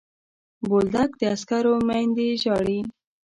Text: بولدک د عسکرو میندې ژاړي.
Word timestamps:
بولدک 0.67 1.11
د 1.19 1.21
عسکرو 1.33 1.73
میندې 1.87 2.27
ژاړي. 2.41 2.79